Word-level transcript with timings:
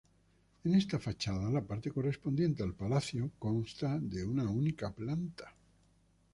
En 0.63 0.73
esta 0.73 0.97
fachada, 0.97 1.47
la 1.51 1.61
parte 1.63 1.91
correspondiente 1.91 2.63
al 2.63 2.73
palacio, 2.73 3.29
consta 3.37 3.99
de 4.01 4.25
una 4.25 4.49
única 4.49 4.91
planta. 4.91 5.53